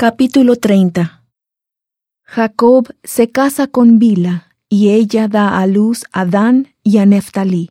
Capítulo 0.00 0.56
30 0.56 1.26
Jacob 2.24 2.88
se 3.04 3.28
casa 3.28 3.66
con 3.66 3.98
Bila, 3.98 4.48
y 4.66 4.88
ella 4.88 5.28
da 5.28 5.58
a 5.58 5.66
luz 5.66 6.06
a 6.10 6.24
Dan 6.24 6.68
y 6.82 6.96
a 6.96 7.04
Neftalí. 7.04 7.68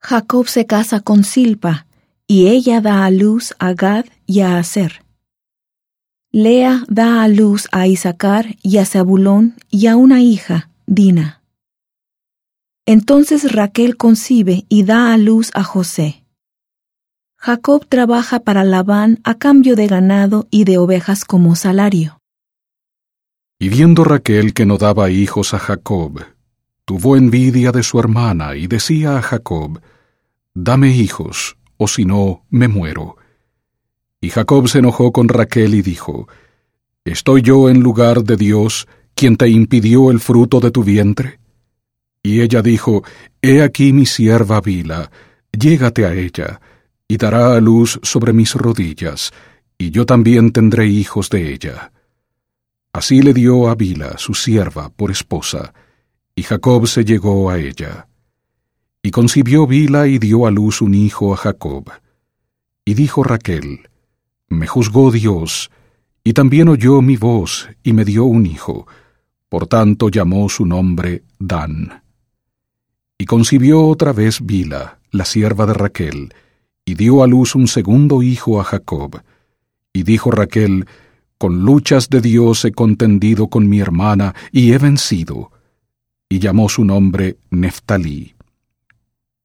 Jacob 0.00 0.48
se 0.48 0.66
casa 0.66 0.98
con 0.98 1.22
Silpa, 1.22 1.86
y 2.26 2.48
ella 2.48 2.80
da 2.80 3.04
a 3.04 3.12
luz 3.12 3.54
a 3.60 3.74
Gad 3.74 4.06
y 4.26 4.40
a 4.40 4.58
Aser. 4.58 5.04
Lea 6.32 6.82
da 6.88 7.22
a 7.22 7.28
luz 7.28 7.68
a 7.70 7.86
Isaacar 7.86 8.56
y 8.60 8.78
a 8.78 8.84
Zabulón 8.84 9.54
y 9.70 9.86
a 9.86 9.94
una 9.94 10.20
hija, 10.20 10.68
Dina. 10.84 11.44
Entonces 12.86 13.52
Raquel 13.52 13.96
concibe 13.96 14.66
y 14.68 14.82
da 14.82 15.12
a 15.12 15.16
luz 15.16 15.52
a 15.54 15.62
José. 15.62 16.23
Jacob 17.44 17.84
trabaja 17.86 18.40
para 18.40 18.64
Labán 18.64 19.20
a 19.22 19.34
cambio 19.34 19.76
de 19.76 19.86
ganado 19.86 20.48
y 20.50 20.64
de 20.64 20.78
ovejas 20.78 21.26
como 21.26 21.54
salario. 21.56 22.18
Y 23.58 23.68
viendo 23.68 24.02
Raquel 24.02 24.54
que 24.54 24.64
no 24.64 24.78
daba 24.78 25.10
hijos 25.10 25.52
a 25.52 25.58
Jacob, 25.58 26.24
tuvo 26.86 27.18
envidia 27.18 27.70
de 27.70 27.82
su 27.82 28.00
hermana 28.00 28.56
y 28.56 28.66
decía 28.66 29.18
a 29.18 29.20
Jacob, 29.20 29.78
Dame 30.54 30.96
hijos, 30.96 31.58
o 31.76 31.86
si 31.86 32.06
no, 32.06 32.46
me 32.48 32.66
muero. 32.66 33.18
Y 34.22 34.30
Jacob 34.30 34.66
se 34.66 34.78
enojó 34.78 35.12
con 35.12 35.28
Raquel 35.28 35.74
y 35.74 35.82
dijo, 35.82 36.26
¿Estoy 37.04 37.42
yo 37.42 37.68
en 37.68 37.80
lugar 37.80 38.24
de 38.24 38.38
Dios, 38.38 38.88
quien 39.14 39.36
te 39.36 39.50
impidió 39.50 40.10
el 40.10 40.20
fruto 40.20 40.60
de 40.60 40.70
tu 40.70 40.82
vientre? 40.82 41.40
Y 42.22 42.40
ella 42.40 42.62
dijo, 42.62 43.04
He 43.42 43.60
aquí 43.60 43.92
mi 43.92 44.06
sierva 44.06 44.62
Bila, 44.62 45.10
llégate 45.52 46.06
a 46.06 46.14
ella, 46.14 46.58
y 47.08 47.16
dará 47.16 47.56
a 47.56 47.60
luz 47.60 48.00
sobre 48.02 48.32
mis 48.32 48.54
rodillas, 48.54 49.32
y 49.78 49.90
yo 49.90 50.06
también 50.06 50.52
tendré 50.52 50.86
hijos 50.86 51.30
de 51.30 51.52
ella. 51.52 51.92
Así 52.92 53.22
le 53.22 53.34
dio 53.34 53.68
a 53.68 53.74
Bila, 53.74 54.18
su 54.18 54.34
sierva, 54.34 54.88
por 54.88 55.10
esposa, 55.10 55.74
y 56.36 56.42
Jacob 56.42 56.86
se 56.86 57.04
llegó 57.04 57.50
a 57.50 57.58
ella. 57.58 58.08
Y 59.02 59.10
concibió 59.10 59.66
Bila 59.66 60.06
y 60.06 60.18
dio 60.18 60.46
a 60.46 60.50
luz 60.50 60.80
un 60.80 60.94
hijo 60.94 61.34
a 61.34 61.36
Jacob. 61.36 61.90
Y 62.84 62.94
dijo 62.94 63.24
Raquel, 63.24 63.88
Me 64.48 64.66
juzgó 64.66 65.10
Dios, 65.10 65.70
y 66.22 66.32
también 66.32 66.68
oyó 66.68 67.02
mi 67.02 67.16
voz, 67.16 67.68
y 67.82 67.92
me 67.92 68.04
dio 68.04 68.24
un 68.24 68.46
hijo, 68.46 68.86
por 69.48 69.66
tanto 69.66 70.08
llamó 70.08 70.48
su 70.48 70.64
nombre 70.64 71.24
Dan. 71.38 72.02
Y 73.18 73.26
concibió 73.26 73.86
otra 73.86 74.12
vez 74.12 74.40
Bila, 74.40 74.98
la 75.10 75.24
sierva 75.24 75.66
de 75.66 75.74
Raquel, 75.74 76.34
y 76.84 76.94
dio 76.94 77.22
a 77.22 77.26
luz 77.26 77.54
un 77.54 77.66
segundo 77.66 78.22
hijo 78.22 78.60
a 78.60 78.64
Jacob. 78.64 79.22
Y 79.92 80.02
dijo 80.02 80.30
Raquel, 80.30 80.86
Con 81.38 81.60
luchas 81.64 82.08
de 82.10 82.20
Dios 82.20 82.64
he 82.64 82.72
contendido 82.72 83.48
con 83.48 83.68
mi 83.68 83.80
hermana, 83.80 84.34
y 84.52 84.72
he 84.72 84.78
vencido. 84.78 85.50
Y 86.28 86.38
llamó 86.38 86.68
su 86.68 86.84
nombre 86.84 87.38
Neftalí. 87.50 88.34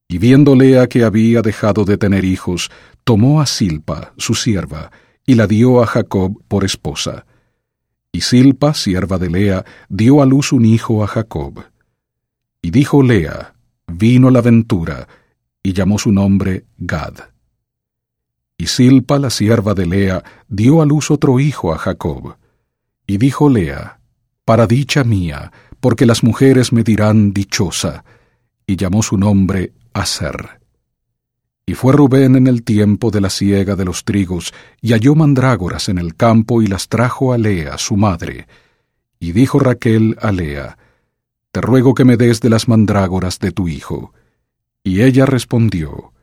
Y 0.08 0.17
viendo 0.17 0.56
Lea 0.56 0.88
que 0.88 1.04
había 1.04 1.42
dejado 1.42 1.86
de 1.86 1.98
tener 1.98 2.26
hijos, 2.26 2.72
tomó 3.04 3.42
a 3.42 3.45
Silpa, 3.45 4.14
su 4.17 4.34
sierva, 4.34 4.92
y 5.26 5.36
la 5.36 5.45
dio 5.45 5.84
a 5.84 5.86
Jacob 5.86 6.42
por 6.48 6.66
esposa. 6.66 7.26
Y 8.12 8.22
Silpa, 8.22 8.73
sierva 8.73 9.20
de 9.20 9.30
Lea, 9.30 9.66
dio 9.88 10.22
a 10.22 10.26
luz 10.26 10.52
un 10.52 10.66
hijo 10.66 11.04
a 11.04 11.08
Jacob. 11.08 11.64
Y 12.62 12.72
dijo 12.72 13.04
Lea, 13.04 13.54
Vino 13.88 14.30
la 14.30 14.42
ventura, 14.42 15.08
y 15.64 15.74
llamó 15.74 16.00
su 16.00 16.12
nombre 16.12 16.66
Gad. 16.78 17.16
Y 18.58 18.68
Silpa, 18.68 19.20
la 19.20 19.30
sierva 19.30 19.74
de 19.74 19.86
Lea, 19.86 20.24
dio 20.48 20.82
a 20.82 20.86
luz 20.86 21.12
otro 21.12 21.40
hijo 21.40 21.74
a 21.74 21.78
Jacob. 21.78 22.36
Y 23.08 23.18
dijo 23.18 23.50
Lea, 23.50 24.00
Para 24.44 24.68
dicha 24.68 25.04
mía, 25.04 25.52
porque 25.80 26.06
las 26.06 26.24
mujeres 26.24 26.74
me 26.74 26.84
dirán 26.84 27.34
dichosa, 27.34 28.04
y 28.68 28.76
llamó 28.76 29.02
su 29.02 29.18
nombre 29.18 29.73
Aser. 29.94 30.60
Y 31.66 31.76
fue 31.76 31.94
Rubén 31.94 32.36
en 32.36 32.48
el 32.48 32.64
tiempo 32.64 33.12
de 33.12 33.22
la 33.22 33.30
siega 33.30 33.76
de 33.76 33.86
los 33.86 34.04
trigos, 34.04 34.54
y 34.82 34.92
halló 34.92 35.16
mandrágoras 35.16 35.88
en 35.88 35.98
el 35.98 36.16
campo 36.16 36.62
y 36.62 36.67
las 36.67 36.89
trajo 36.89 37.32
a 37.32 37.38
Lea, 37.38 37.78
su 37.78 37.95
madre. 37.95 38.48
Y 39.20 39.33
dijo 39.33 39.60
Raquel 39.60 40.17
a 40.22 40.32
Lea, 40.32 40.78
Te 41.52 41.62
ruego 41.62 41.94
que 41.94 42.06
me 42.06 42.17
des 42.17 42.42
de 42.42 42.50
las 42.50 42.67
mandrágoras 42.67 43.39
de 43.39 43.52
tu 43.52 43.67
hijo. 43.67 44.14
Y 44.89 45.04
ella 45.04 45.27
respondió, 45.27 46.14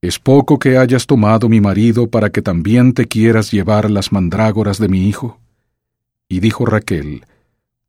¿Es 0.00 0.20
poco 0.20 0.60
que 0.60 0.78
hayas 0.78 1.04
tomado 1.04 1.48
mi 1.48 1.60
marido 1.60 2.06
para 2.08 2.30
que 2.30 2.42
también 2.42 2.92
te 2.92 3.06
quieras 3.06 3.50
llevar 3.50 3.90
las 3.90 4.12
mandrágoras 4.12 4.78
de 4.78 4.86
mi 4.86 5.08
hijo? 5.08 5.40
Y 6.28 6.38
dijo 6.38 6.64
Raquel, 6.64 7.26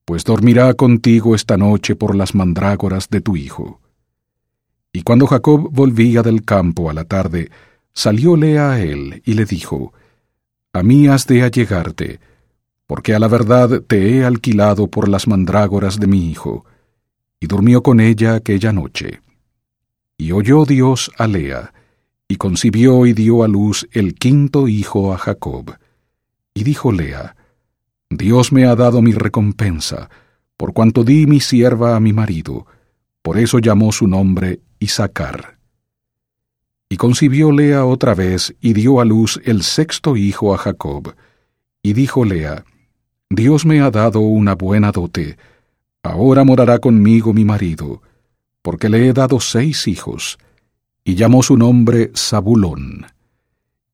Pues 0.03 0.23
dormirá 0.23 0.73
contigo 0.73 1.35
esta 1.35 1.57
noche 1.57 1.95
por 1.95 2.15
las 2.15 2.33
mandrágoras 2.33 3.07
de 3.11 3.21
tu 3.21 3.35
hijo. 3.37 3.79
Y 4.91 5.03
cuando 5.03 5.27
Jacob 5.27 5.69
volvía 5.71 6.23
del 6.23 6.43
campo 6.43 6.89
a 6.89 6.93
la 6.93 7.03
tarde, 7.03 7.51
salió 7.93 8.35
Lea 8.35 8.71
a 8.71 8.81
él 8.81 9.21
y 9.27 9.35
le 9.35 9.45
dijo, 9.45 9.93
A 10.73 10.81
mí 10.81 11.07
has 11.07 11.27
de 11.27 11.43
allegarte, 11.43 12.19
porque 12.87 13.13
a 13.13 13.19
la 13.19 13.27
verdad 13.27 13.83
te 13.85 14.09
he 14.09 14.25
alquilado 14.25 14.87
por 14.87 15.07
las 15.07 15.27
mandrágoras 15.27 15.99
de 15.99 16.07
mi 16.07 16.31
hijo. 16.31 16.65
Y 17.39 17.45
durmió 17.45 17.83
con 17.83 17.99
ella 17.99 18.33
aquella 18.33 18.73
noche. 18.73 19.21
Y 20.17 20.31
oyó 20.31 20.65
Dios 20.65 21.11
a 21.17 21.27
Lea, 21.27 21.73
y 22.27 22.37
concibió 22.37 23.05
y 23.05 23.13
dio 23.13 23.43
a 23.43 23.47
luz 23.47 23.87
el 23.91 24.15
quinto 24.15 24.67
hijo 24.67 25.13
a 25.13 25.17
Jacob. 25.17 25.75
Y 26.53 26.63
dijo 26.63 26.91
Lea, 26.91 27.35
Dios 28.09 28.53
me 28.53 28.65
ha 28.65 28.75
dado 28.75 29.01
mi 29.01 29.11
recompensa, 29.11 30.09
por 30.55 30.73
cuanto 30.73 31.03
di 31.03 31.27
mi 31.27 31.41
sierva 31.41 31.97
a 31.97 31.99
mi 31.99 32.13
marido, 32.13 32.65
por 33.21 33.37
eso 33.37 33.59
llamó 33.59 33.91
su 33.91 34.07
nombre 34.07 34.61
Isaacar. 34.79 35.57
Y 36.87 36.97
concibió 36.97 37.51
Lea 37.51 37.85
otra 37.85 38.15
vez 38.15 38.55
y 38.61 38.73
dio 38.73 39.01
a 39.01 39.05
luz 39.05 39.41
el 39.43 39.63
sexto 39.63 40.15
hijo 40.15 40.53
a 40.53 40.57
Jacob. 40.57 41.13
Y 41.83 41.93
dijo 41.93 42.23
Lea, 42.23 42.63
Dios 43.29 43.65
me 43.65 43.81
ha 43.81 43.91
dado 43.91 44.21
una 44.21 44.55
buena 44.55 44.91
dote, 44.91 45.37
ahora 46.03 46.45
morará 46.45 46.79
conmigo 46.79 47.33
mi 47.33 47.43
marido 47.43 48.01
porque 48.65 48.89
le 48.89 49.07
he 49.07 49.13
dado 49.13 49.39
seis 49.39 49.87
hijos, 49.87 50.39
y 51.03 51.13
llamó 51.13 51.43
su 51.43 51.55
nombre 51.55 52.11
Zabulón. 52.15 53.05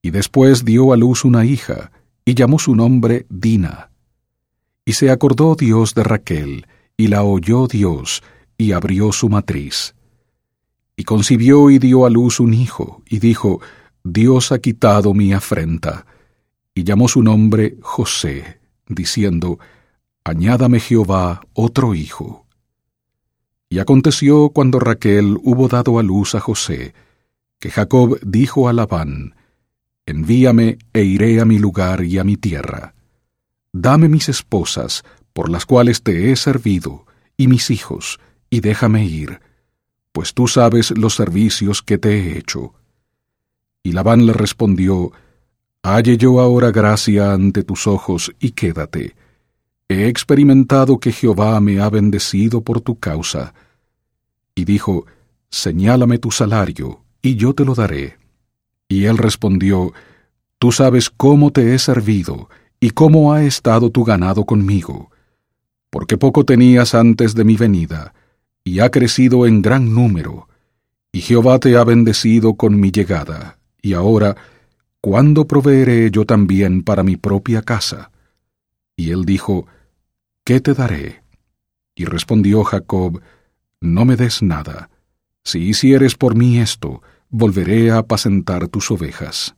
Y 0.01 0.11
después 0.11 0.63
dio 0.63 0.93
a 0.93 0.95
luz 0.95 1.25
una 1.25 1.43
hija, 1.43 1.91
y 2.23 2.35
llamó 2.35 2.57
su 2.57 2.73
nombre 2.73 3.25
Dina. 3.29 3.91
Y 4.85 4.93
se 4.93 5.11
acordó 5.11 5.55
Dios 5.55 5.93
de 5.93 6.05
Raquel, 6.05 6.67
y 6.95 7.07
la 7.07 7.23
oyó 7.23 7.67
Dios, 7.67 8.23
y 8.57 8.71
abrió 8.71 9.11
su 9.11 9.27
matriz. 9.27 9.93
Y 10.95 11.03
concibió 11.03 11.69
y 11.69 11.77
dio 11.77 12.05
a 12.05 12.09
luz 12.09 12.39
un 12.39 12.53
hijo, 12.53 13.03
y 13.09 13.19
dijo, 13.19 13.59
Dios 14.05 14.53
ha 14.53 14.59
quitado 14.59 15.13
mi 15.13 15.33
afrenta. 15.33 16.05
Y 16.73 16.85
llamó 16.85 17.09
su 17.09 17.21
nombre 17.21 17.75
José, 17.81 18.61
diciendo, 18.87 19.59
Añádame 20.23 20.79
Jehová 20.79 21.41
otro 21.51 21.93
hijo. 21.93 22.47
Y 23.71 23.79
aconteció 23.79 24.49
cuando 24.49 24.81
Raquel 24.81 25.37
hubo 25.43 25.69
dado 25.69 25.97
a 25.97 26.03
luz 26.03 26.35
a 26.35 26.41
José, 26.41 26.93
que 27.57 27.71
Jacob 27.71 28.19
dijo 28.21 28.67
a 28.67 28.73
Labán, 28.73 29.35
Envíame 30.05 30.77
e 30.91 31.03
iré 31.03 31.39
a 31.39 31.45
mi 31.45 31.57
lugar 31.57 32.03
y 32.03 32.17
a 32.17 32.25
mi 32.25 32.35
tierra. 32.35 32.95
Dame 33.71 34.09
mis 34.09 34.27
esposas, 34.27 35.05
por 35.31 35.49
las 35.49 35.65
cuales 35.65 36.03
te 36.03 36.29
he 36.31 36.35
servido, 36.35 37.05
y 37.37 37.47
mis 37.47 37.71
hijos, 37.71 38.19
y 38.49 38.59
déjame 38.59 39.05
ir, 39.05 39.39
pues 40.11 40.33
tú 40.33 40.49
sabes 40.49 40.91
los 40.91 41.15
servicios 41.15 41.81
que 41.81 41.97
te 41.97 42.09
he 42.09 42.37
hecho. 42.37 42.73
Y 43.83 43.93
Labán 43.93 44.25
le 44.25 44.33
respondió, 44.33 45.13
Halle 45.81 46.17
yo 46.17 46.41
ahora 46.41 46.71
gracia 46.71 47.31
ante 47.31 47.63
tus 47.63 47.87
ojos, 47.87 48.33
y 48.37 48.51
quédate 48.51 49.15
He 49.91 50.07
experimentado 50.07 51.01
que 51.01 51.11
Jehová 51.11 51.59
me 51.59 51.81
ha 51.81 51.89
bendecido 51.89 52.61
por 52.61 52.79
tu 52.79 52.97
causa. 52.97 53.53
Y 54.55 54.65
dijo, 54.65 55.05
Señálame 55.49 56.17
tu 56.17 56.31
salario, 56.31 57.03
y 57.21 57.35
yo 57.35 57.53
te 57.53 57.65
lo 57.65 57.75
daré. 57.75 58.17
Y 58.87 59.05
él 59.05 59.17
respondió, 59.17 59.93
Tú 60.57 60.71
sabes 60.71 61.09
cómo 61.09 61.51
te 61.51 61.73
he 61.73 61.79
servido, 61.79 62.49
y 62.79 62.89
cómo 62.89 63.31
ha 63.31 63.43
estado 63.43 63.91
tu 63.91 64.03
ganado 64.03 64.43
conmigo, 64.45 65.11
porque 65.91 66.17
poco 66.17 66.45
tenías 66.45 66.95
antes 66.95 67.35
de 67.35 67.43
mi 67.43 67.55
venida, 67.55 68.13
y 68.63 68.79
ha 68.79 68.89
crecido 68.89 69.45
en 69.45 69.61
gran 69.61 69.93
número, 69.93 70.47
y 71.11 71.21
Jehová 71.21 71.59
te 71.59 71.77
ha 71.77 71.83
bendecido 71.83 72.55
con 72.55 72.79
mi 72.79 72.91
llegada, 72.91 73.59
y 73.81 73.93
ahora, 73.93 74.35
¿cuándo 74.99 75.47
proveeré 75.47 76.09
yo 76.09 76.25
también 76.25 76.81
para 76.81 77.03
mi 77.03 77.17
propia 77.17 77.61
casa? 77.61 78.11
Y 78.95 79.11
él 79.11 79.25
dijo, 79.25 79.67
¿qué 80.43 80.59
te 80.59 80.73
daré? 80.73 81.21
Y 81.95 82.05
respondió 82.05 82.63
Jacob, 82.63 83.21
No 83.81 84.05
me 84.05 84.15
des 84.15 84.43
nada. 84.43 84.89
Si 85.43 85.59
hicieres 85.59 86.15
por 86.15 86.35
mí 86.35 86.59
esto, 86.59 87.01
volveré 87.29 87.89
a 87.89 87.97
apacentar 87.97 88.67
tus 88.67 88.91
ovejas. 88.91 89.55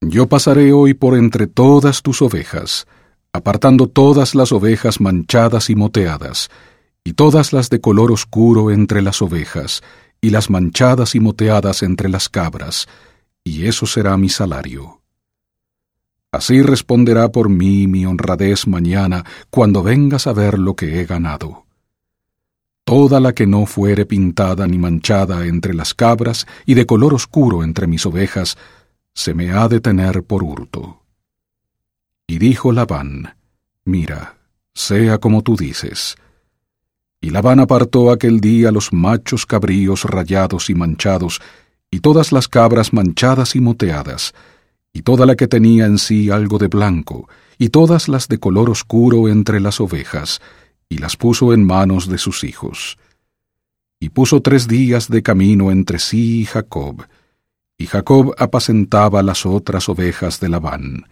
Yo 0.00 0.28
pasaré 0.28 0.72
hoy 0.72 0.94
por 0.94 1.16
entre 1.16 1.48
todas 1.48 2.02
tus 2.02 2.22
ovejas, 2.22 2.86
apartando 3.32 3.88
todas 3.88 4.36
las 4.36 4.52
ovejas 4.52 5.00
manchadas 5.00 5.68
y 5.68 5.74
moteadas, 5.74 6.48
y 7.02 7.14
todas 7.14 7.52
las 7.52 7.70
de 7.70 7.80
color 7.80 8.12
oscuro 8.12 8.70
entre 8.70 9.02
las 9.02 9.20
ovejas, 9.20 9.82
y 10.20 10.30
las 10.30 10.48
manchadas 10.48 11.16
y 11.16 11.20
moteadas 11.20 11.82
entre 11.82 12.08
las 12.08 12.28
cabras, 12.28 12.86
y 13.42 13.66
eso 13.66 13.86
será 13.86 14.16
mi 14.16 14.28
salario. 14.28 15.00
Así 16.30 16.62
responderá 16.62 17.32
por 17.32 17.48
mí 17.48 17.88
mi 17.88 18.06
honradez 18.06 18.68
mañana, 18.68 19.24
cuando 19.50 19.82
vengas 19.82 20.28
a 20.28 20.32
ver 20.32 20.58
lo 20.58 20.76
que 20.76 21.00
he 21.00 21.06
ganado. 21.06 21.67
Toda 22.88 23.20
la 23.20 23.34
que 23.34 23.46
no 23.46 23.66
fuere 23.66 24.06
pintada 24.06 24.66
ni 24.66 24.78
manchada 24.78 25.44
entre 25.44 25.74
las 25.74 25.92
cabras 25.92 26.46
y 26.64 26.72
de 26.72 26.86
color 26.86 27.12
oscuro 27.12 27.62
entre 27.62 27.86
mis 27.86 28.06
ovejas, 28.06 28.56
se 29.12 29.34
me 29.34 29.50
ha 29.50 29.68
de 29.68 29.82
tener 29.82 30.22
por 30.22 30.42
hurto. 30.42 31.02
Y 32.26 32.38
dijo 32.38 32.72
Labán, 32.72 33.36
Mira, 33.84 34.38
sea 34.72 35.18
como 35.18 35.42
tú 35.42 35.54
dices. 35.54 36.16
Y 37.20 37.28
Labán 37.28 37.60
apartó 37.60 38.10
aquel 38.10 38.40
día 38.40 38.72
los 38.72 38.90
machos 38.90 39.44
cabríos 39.44 40.04
rayados 40.04 40.70
y 40.70 40.74
manchados, 40.74 41.42
y 41.90 42.00
todas 42.00 42.32
las 42.32 42.48
cabras 42.48 42.94
manchadas 42.94 43.54
y 43.54 43.60
moteadas, 43.60 44.32
y 44.94 45.02
toda 45.02 45.26
la 45.26 45.36
que 45.36 45.46
tenía 45.46 45.84
en 45.84 45.98
sí 45.98 46.30
algo 46.30 46.56
de 46.56 46.68
blanco, 46.68 47.28
y 47.58 47.68
todas 47.68 48.08
las 48.08 48.28
de 48.28 48.38
color 48.38 48.70
oscuro 48.70 49.28
entre 49.28 49.60
las 49.60 49.78
ovejas, 49.78 50.40
y 50.88 50.98
las 50.98 51.16
puso 51.16 51.52
en 51.52 51.64
manos 51.64 52.08
de 52.08 52.18
sus 52.18 52.44
hijos. 52.44 52.98
Y 54.00 54.10
puso 54.10 54.40
tres 54.40 54.68
días 54.68 55.08
de 55.08 55.22
camino 55.22 55.70
entre 55.70 55.98
sí 55.98 56.40
y 56.40 56.44
Jacob, 56.44 57.06
y 57.76 57.86
Jacob 57.86 58.34
apacentaba 58.38 59.22
las 59.22 59.46
otras 59.46 59.88
ovejas 59.88 60.40
de 60.40 60.48
Labán. 60.48 61.06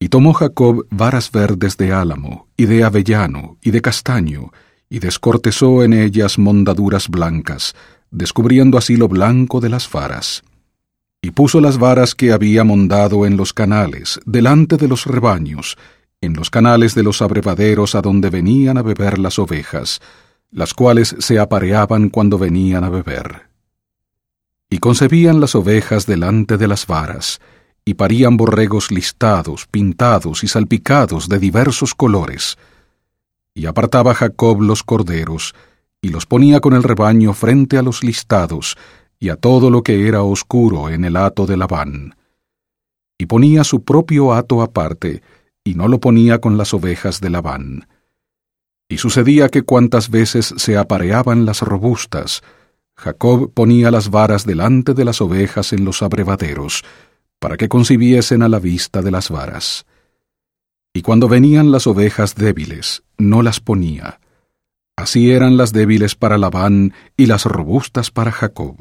Y 0.00 0.08
tomó 0.08 0.32
Jacob 0.32 0.86
varas 0.90 1.30
verdes 1.30 1.76
de 1.76 1.92
álamo, 1.92 2.48
y 2.56 2.66
de 2.66 2.84
avellano, 2.84 3.58
y 3.62 3.70
de 3.70 3.80
castaño, 3.80 4.52
y 4.90 4.98
descortezó 4.98 5.84
en 5.84 5.92
ellas 5.92 6.38
mondaduras 6.38 7.08
blancas, 7.08 7.74
descubriendo 8.10 8.78
así 8.78 8.96
lo 8.96 9.08
blanco 9.08 9.60
de 9.60 9.68
las 9.68 9.90
varas. 9.90 10.42
Y 11.20 11.32
puso 11.32 11.60
las 11.60 11.78
varas 11.78 12.14
que 12.14 12.32
había 12.32 12.64
mondado 12.64 13.26
en 13.26 13.36
los 13.36 13.52
canales, 13.52 14.20
delante 14.24 14.76
de 14.76 14.88
los 14.88 15.06
rebaños, 15.06 15.76
en 16.20 16.34
los 16.34 16.50
canales 16.50 16.94
de 16.94 17.02
los 17.02 17.22
abrevaderos 17.22 17.94
a 17.94 18.02
donde 18.02 18.30
venían 18.30 18.78
a 18.78 18.82
beber 18.82 19.18
las 19.18 19.38
ovejas, 19.38 20.00
las 20.50 20.74
cuales 20.74 21.14
se 21.18 21.38
apareaban 21.38 22.08
cuando 22.08 22.38
venían 22.38 22.84
a 22.84 22.90
beber. 22.90 23.48
Y 24.70 24.78
concebían 24.78 25.40
las 25.40 25.54
ovejas 25.54 26.06
delante 26.06 26.56
de 26.56 26.68
las 26.68 26.86
varas, 26.86 27.40
y 27.84 27.94
parían 27.94 28.36
borregos 28.36 28.90
listados, 28.90 29.66
pintados 29.66 30.44
y 30.44 30.48
salpicados 30.48 31.28
de 31.28 31.38
diversos 31.38 31.94
colores. 31.94 32.58
Y 33.54 33.66
apartaba 33.66 34.14
Jacob 34.14 34.60
los 34.60 34.82
corderos, 34.82 35.54
y 36.02 36.08
los 36.10 36.26
ponía 36.26 36.60
con 36.60 36.74
el 36.74 36.82
rebaño 36.82 37.32
frente 37.32 37.78
a 37.78 37.82
los 37.82 38.02
listados, 38.02 38.76
y 39.18 39.30
a 39.30 39.36
todo 39.36 39.70
lo 39.70 39.82
que 39.82 40.06
era 40.06 40.22
oscuro 40.22 40.90
en 40.90 41.04
el 41.04 41.16
hato 41.16 41.46
de 41.46 41.56
Labán. 41.56 42.16
Y 43.16 43.26
ponía 43.26 43.64
su 43.64 43.82
propio 43.84 44.32
hato 44.32 44.62
aparte, 44.62 45.22
y 45.68 45.74
no 45.74 45.86
lo 45.86 46.00
ponía 46.00 46.40
con 46.40 46.56
las 46.56 46.72
ovejas 46.72 47.20
de 47.20 47.28
Labán. 47.28 47.88
Y 48.88 48.96
sucedía 48.96 49.50
que 49.50 49.64
cuantas 49.64 50.08
veces 50.08 50.54
se 50.56 50.78
apareaban 50.78 51.44
las 51.44 51.60
robustas, 51.60 52.42
Jacob 52.96 53.52
ponía 53.52 53.90
las 53.90 54.08
varas 54.08 54.46
delante 54.46 54.94
de 54.94 55.04
las 55.04 55.20
ovejas 55.20 55.74
en 55.74 55.84
los 55.84 56.02
abrevaderos, 56.02 56.84
para 57.38 57.58
que 57.58 57.68
concibiesen 57.68 58.42
a 58.42 58.48
la 58.48 58.58
vista 58.60 59.02
de 59.02 59.10
las 59.10 59.28
varas. 59.28 59.84
Y 60.94 61.02
cuando 61.02 61.28
venían 61.28 61.70
las 61.70 61.86
ovejas 61.86 62.34
débiles, 62.34 63.02
no 63.18 63.42
las 63.42 63.60
ponía. 63.60 64.20
Así 64.96 65.32
eran 65.32 65.58
las 65.58 65.74
débiles 65.74 66.14
para 66.14 66.38
Labán 66.38 66.94
y 67.14 67.26
las 67.26 67.44
robustas 67.44 68.10
para 68.10 68.32
Jacob. 68.32 68.76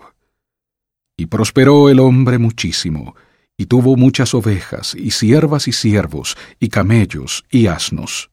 Y 1.17 1.25
prosperó 1.25 1.89
el 1.89 1.99
hombre 1.99 2.37
muchísimo, 2.37 3.13
y 3.57 3.65
tuvo 3.65 3.95
muchas 3.95 4.35
ovejas, 4.35 4.93
y 4.93 5.11
siervas 5.11 5.67
y 5.67 5.71
siervos, 5.71 6.37
y 6.59 6.69
camellos, 6.69 7.43
y 7.49 7.65
asnos. 7.65 8.29